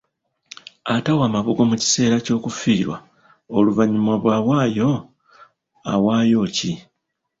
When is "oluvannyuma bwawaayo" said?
3.57-4.89